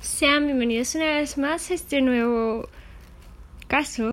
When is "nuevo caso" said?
2.02-4.04